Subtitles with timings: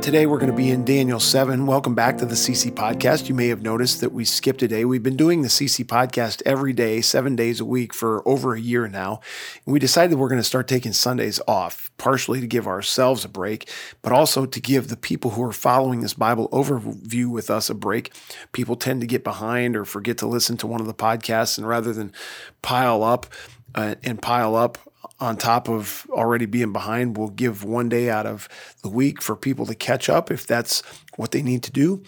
[0.00, 1.66] Today we're going to be in Daniel 7.
[1.66, 3.28] Welcome back to the CC Podcast.
[3.28, 4.86] You may have noticed that we skipped a day.
[4.86, 8.60] We've been doing the CC Podcast every day, seven days a week for over a
[8.60, 9.20] year now.
[9.66, 13.28] And we decided we're going to start taking Sundays off, partially to give ourselves a
[13.28, 13.68] break,
[14.00, 17.74] but also to give the people who are following this Bible overview with us a
[17.74, 18.14] break.
[18.52, 21.68] People tend to get behind or forget to listen to one of the podcasts, and
[21.68, 22.10] rather than
[22.62, 23.26] pile up,
[23.74, 24.78] uh, and pile up
[25.18, 27.16] on top of already being behind.
[27.16, 28.48] We'll give one day out of
[28.82, 30.82] the week for people to catch up if that's
[31.16, 32.02] what they need to do.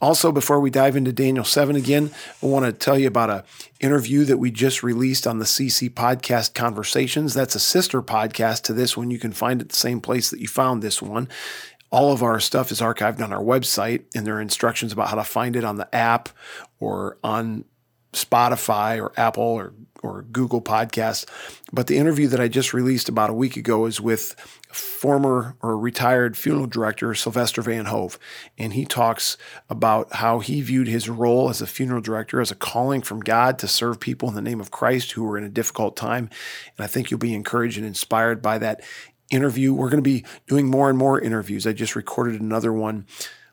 [0.00, 2.10] Also, before we dive into Daniel 7 again,
[2.42, 3.42] I want to tell you about an
[3.80, 7.32] interview that we just released on the CC Podcast Conversations.
[7.32, 9.10] That's a sister podcast to this one.
[9.10, 11.28] You can find it the same place that you found this one.
[11.90, 15.16] All of our stuff is archived on our website, and there are instructions about how
[15.16, 16.28] to find it on the app
[16.78, 17.64] or on
[18.12, 21.26] Spotify or Apple or or Google Podcasts.
[21.72, 24.34] But the interview that I just released about a week ago is with
[24.68, 28.18] former or retired funeral director Sylvester Van Hove.
[28.58, 29.36] And he talks
[29.70, 33.58] about how he viewed his role as a funeral director as a calling from God
[33.60, 36.30] to serve people in the name of Christ who were in a difficult time.
[36.76, 38.82] And I think you'll be encouraged and inspired by that
[39.30, 39.72] interview.
[39.74, 41.66] We're going to be doing more and more interviews.
[41.66, 43.06] I just recorded another one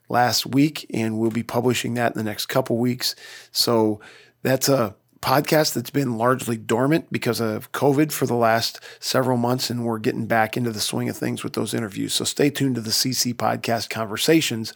[0.09, 3.15] last week and we'll be publishing that in the next couple weeks.
[3.51, 3.99] So
[4.41, 9.69] that's a podcast that's been largely dormant because of COVID for the last several months,
[9.69, 12.13] and we're getting back into the swing of things with those interviews.
[12.13, 14.73] So stay tuned to the CC Podcast Conversations,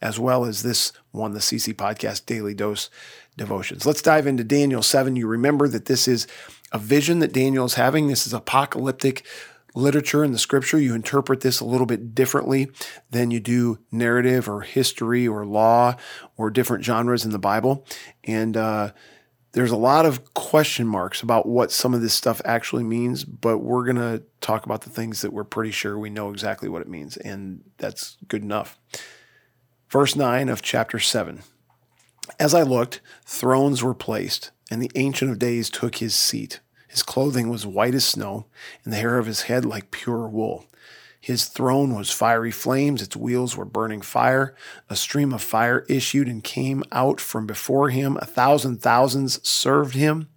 [0.00, 2.90] as well as this one, the CC Podcast Daily Dose
[3.36, 3.84] Devotions.
[3.86, 5.16] Let's dive into Daniel 7.
[5.16, 6.28] You remember that this is
[6.70, 8.06] a vision that Daniel is having.
[8.06, 9.26] This is apocalyptic
[9.74, 10.78] literature in the scripture.
[10.78, 12.70] You interpret this a little bit differently
[13.10, 15.96] than you do narrative or history or law
[16.36, 17.84] or different genres in the Bible.
[18.22, 18.92] And, uh,
[19.52, 23.58] there's a lot of question marks about what some of this stuff actually means, but
[23.58, 26.82] we're going to talk about the things that we're pretty sure we know exactly what
[26.82, 28.78] it means, and that's good enough.
[29.88, 31.42] Verse 9 of chapter 7
[32.38, 36.60] As I looked, thrones were placed, and the Ancient of Days took his seat.
[36.88, 38.46] His clothing was white as snow,
[38.84, 40.66] and the hair of his head like pure wool.
[41.20, 44.54] His throne was fiery flames, its wheels were burning fire.
[44.88, 48.16] A stream of fire issued and came out from before him.
[48.20, 50.28] A thousand thousands served him,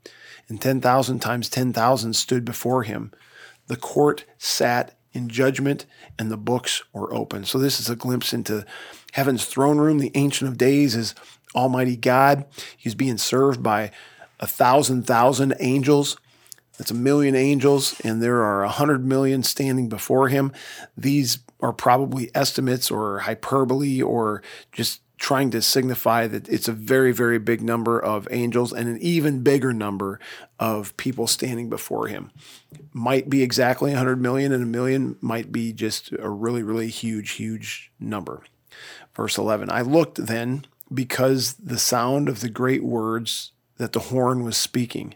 [0.47, 3.11] and 10,000 times 10,000 stood before him.
[3.67, 5.85] The court sat in judgment,
[6.17, 7.45] and the books were open.
[7.45, 8.65] So, this is a glimpse into
[9.11, 9.99] heaven's throne room.
[9.99, 11.15] The Ancient of Days is
[11.53, 12.45] Almighty God.
[12.77, 13.91] He's being served by
[14.39, 16.17] a thousand thousand angels.
[16.81, 20.51] That's a million angels, and there are a hundred million standing before him.
[20.97, 27.11] These are probably estimates or hyperbole or just trying to signify that it's a very,
[27.11, 30.19] very big number of angels and an even bigger number
[30.59, 32.31] of people standing before him.
[32.93, 37.33] Might be exactly 100 million, and a million might be just a really, really huge,
[37.33, 38.41] huge number.
[39.15, 44.43] Verse 11 I looked then because the sound of the great words that the horn
[44.43, 45.13] was speaking.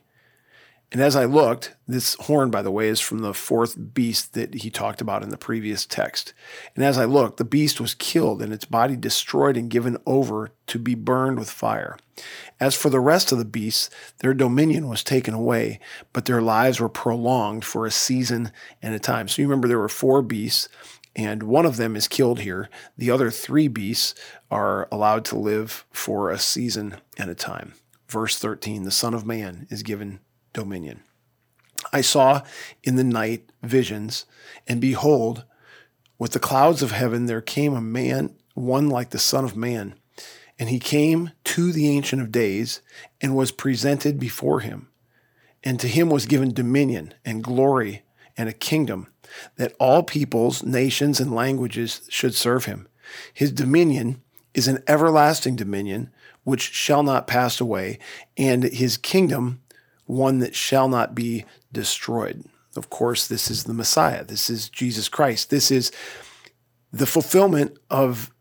[0.92, 4.54] And as I looked, this horn, by the way, is from the fourth beast that
[4.54, 6.34] he talked about in the previous text.
[6.76, 10.52] And as I looked, the beast was killed and its body destroyed and given over
[10.68, 11.98] to be burned with fire.
[12.60, 15.80] As for the rest of the beasts, their dominion was taken away,
[16.14, 18.52] but their lives were prolonged for a season
[18.82, 19.28] and a time.
[19.28, 20.70] So you remember there were four beasts,
[21.16, 22.70] and one of them is killed here.
[22.98, 24.16] The other three beasts
[24.52, 27.74] are allowed to live for a season and a time.
[28.08, 30.20] Verse 13 The Son of Man is given
[30.56, 31.02] dominion.
[31.94, 32.42] I saw
[32.84, 34.26] in the night visions,
[34.68, 35.46] and behold,
[36.18, 39.96] with the clouds of heaven there came a man, one like the Son of Man.
[40.58, 42.82] And he came to the Ancient of Days
[43.22, 44.88] and was presented before him.
[45.64, 48.04] And to him was given dominion and glory
[48.38, 49.08] and a kingdom
[49.58, 52.88] that all peoples, nations, and languages should serve him.
[53.34, 54.22] His dominion
[54.54, 56.10] is an everlasting dominion
[56.44, 58.00] which shall not pass away,
[58.38, 59.62] and his kingdom
[60.06, 62.44] one that shall not be destroyed.
[62.76, 64.24] Of course, this is the Messiah.
[64.24, 65.50] This is Jesus Christ.
[65.50, 65.92] This is
[66.92, 68.32] the fulfillment of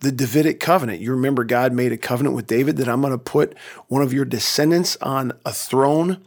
[0.00, 1.00] the Davidic covenant.
[1.00, 3.56] You remember God made a covenant with David that I'm going to put
[3.88, 6.24] one of your descendants on a throne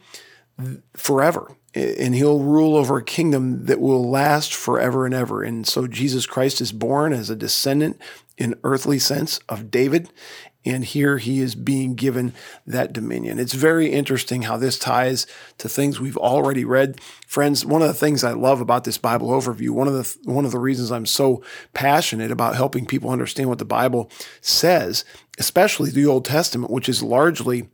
[0.96, 5.44] forever and he'll rule over a kingdom that will last forever and ever.
[5.44, 8.00] And so Jesus Christ is born as a descendant
[8.38, 10.10] in earthly sense of David
[10.66, 12.34] And here he is being given
[12.66, 13.40] that dominion.
[13.40, 15.28] It's very interesting how this ties
[15.60, 17.00] to things we've already read.
[17.28, 20.46] Friends, one of the things I love about this Bible overview, one of the one
[20.46, 24.10] of the reasons I'm so passionate about helping people understand what the Bible
[24.42, 25.06] says,
[25.38, 27.70] especially the Old Testament, which is largely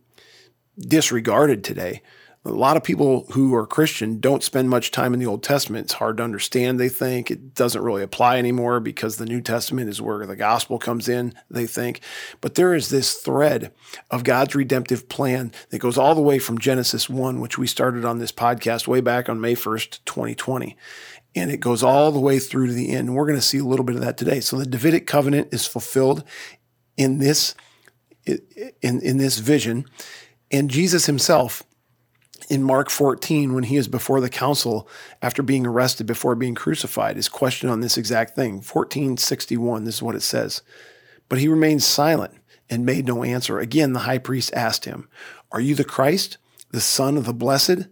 [0.78, 2.02] disregarded today
[2.44, 5.86] a lot of people who are Christian don't spend much time in the Old Testament.
[5.86, 7.30] It's hard to understand, they think.
[7.30, 11.34] It doesn't really apply anymore because the New Testament is where the gospel comes in,
[11.48, 12.00] they think.
[12.40, 13.72] But there is this thread
[14.10, 18.04] of God's redemptive plan that goes all the way from Genesis 1, which we started
[18.04, 20.76] on this podcast way back on May 1st, 2020.
[21.36, 23.08] And it goes all the way through to the end.
[23.08, 24.40] And we're going to see a little bit of that today.
[24.40, 26.24] So the Davidic covenant is fulfilled
[26.96, 27.54] in this
[28.26, 29.84] in, in this vision.
[30.50, 31.62] And Jesus himself
[32.48, 34.88] in Mark 14, when he is before the council
[35.20, 38.54] after being arrested before being crucified, is questioned on this exact thing.
[38.54, 40.62] 1461, this is what it says.
[41.28, 42.34] But he remained silent
[42.68, 43.58] and made no answer.
[43.58, 45.08] Again, the high priest asked him,
[45.50, 46.38] Are you the Christ,
[46.70, 47.88] the Son of the Blessed?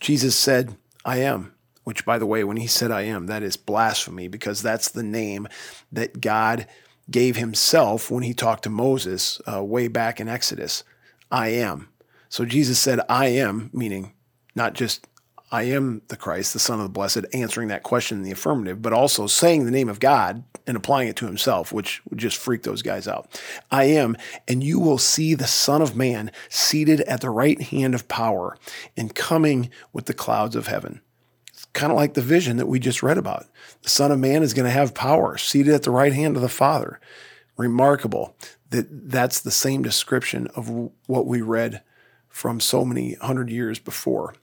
[0.00, 1.54] Jesus said, I am.
[1.84, 5.02] Which, by the way, when he said I am, that is blasphemy because that's the
[5.02, 5.46] name
[5.92, 6.66] that God
[7.10, 10.82] gave himself when he talked to Moses uh, way back in Exodus.
[11.30, 11.90] I am.
[12.28, 14.12] So Jesus said, I am, meaning
[14.54, 15.06] not just
[15.52, 18.82] I am the Christ, the Son of the Blessed, answering that question in the affirmative,
[18.82, 22.36] but also saying the name of God and applying it to himself, which would just
[22.36, 23.40] freak those guys out.
[23.70, 24.16] I am,
[24.48, 28.56] and you will see the Son of Man seated at the right hand of power
[28.96, 31.00] and coming with the clouds of heaven.
[31.48, 33.46] It's kind of like the vision that we just read about.
[33.82, 36.42] The Son of Man is going to have power seated at the right hand of
[36.42, 36.98] the Father.
[37.56, 38.34] Remarkable
[38.70, 40.68] that that's the same description of
[41.06, 41.82] what we read
[42.34, 44.34] from so many hundred years before.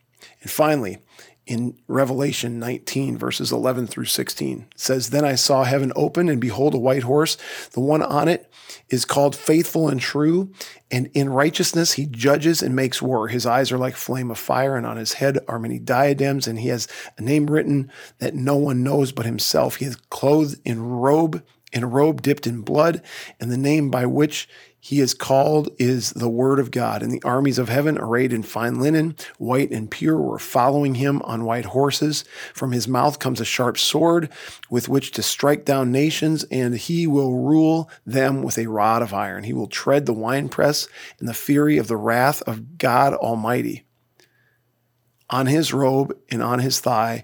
[0.41, 0.99] And finally,
[1.45, 6.73] in Revelation 19, verses 11 through 16, says, Then I saw heaven open, and behold,
[6.73, 7.37] a white horse.
[7.73, 8.49] The one on it
[8.89, 10.53] is called Faithful and True,
[10.89, 13.27] and in righteousness he judges and makes war.
[13.27, 16.59] His eyes are like flame of fire, and on his head are many diadems, and
[16.59, 19.75] he has a name written that no one knows but himself.
[19.75, 23.01] He is clothed in robe, in a robe dipped in blood,
[23.39, 24.47] and the name by which
[24.83, 28.41] he is called is the word of God, and the armies of heaven, arrayed in
[28.41, 32.23] fine linen, white and pure, were following him on white horses.
[32.55, 34.29] From his mouth comes a sharp sword
[34.71, 39.13] with which to strike down nations, and he will rule them with a rod of
[39.13, 39.43] iron.
[39.43, 40.87] He will tread the winepress
[41.19, 43.85] in the fury of the wrath of God Almighty.
[45.29, 47.23] On his robe and on his thigh,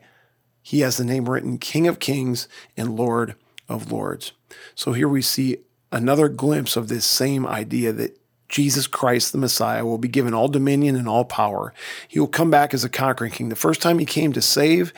[0.62, 2.48] he has the name written King of Kings
[2.78, 3.36] and Lord
[3.70, 4.32] of Lords.
[4.76, 5.58] So here we see
[5.92, 8.20] another glimpse of this same idea that
[8.50, 11.74] Jesus Christ, the Messiah, will be given all dominion and all power.
[12.08, 13.50] He will come back as a conquering king.
[13.50, 14.94] The first time he came to save,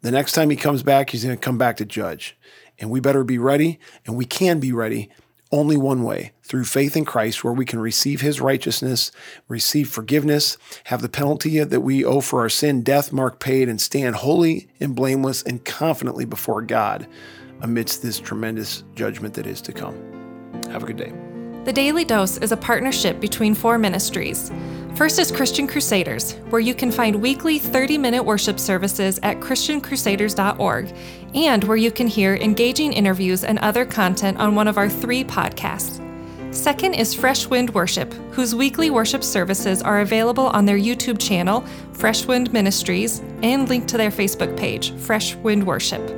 [0.00, 2.36] the next time he comes back, he's going to come back to judge.
[2.78, 5.10] And we better be ready, and we can be ready
[5.50, 9.10] only one way through faith in Christ, where we can receive his righteousness,
[9.48, 13.80] receive forgiveness, have the penalty that we owe for our sin, death mark paid, and
[13.80, 17.06] stand holy and blameless and confidently before God
[17.60, 19.96] amidst this tremendous judgment that is to come.
[20.70, 21.12] Have a good day.
[21.64, 24.50] The Daily Dose is a partnership between four ministries.
[24.94, 30.94] First is Christian Crusaders, where you can find weekly 30 minute worship services at ChristianCrusaders.org
[31.34, 35.24] and where you can hear engaging interviews and other content on one of our three
[35.24, 36.04] podcasts.
[36.54, 41.60] Second is Fresh Wind Worship, whose weekly worship services are available on their YouTube channel,
[41.92, 46.17] Fresh Wind Ministries, and linked to their Facebook page, Fresh Wind Worship.